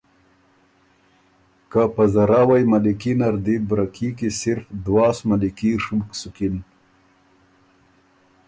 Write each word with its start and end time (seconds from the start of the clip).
که 1.71 1.81
په 1.95 2.03
زراوئ 2.13 2.63
ملیکي 2.71 3.13
نر 3.19 3.35
دی 3.45 3.55
برکي 3.69 4.09
کی 4.17 4.29
صرف 4.41 4.65
دواس 4.85 5.17
ملیکي 5.29 5.71
ڒُوک 5.83 6.09
سُکِن۔ 6.19 6.55